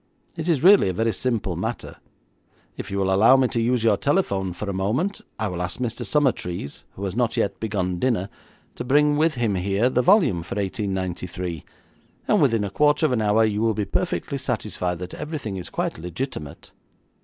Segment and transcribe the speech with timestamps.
[0.35, 1.97] It is really a very simple matter.
[2.75, 5.79] If you will allow me to use your telephone for a moment, I will ask
[5.79, 8.27] Mr Summertrees, who has not yet begun dinner,
[8.73, 11.63] to bring with him here the volume for 1893,
[12.27, 15.69] and, within a quarter of an hour, you will be perfectly satisfied that everything is
[15.69, 16.71] quite legitimate.'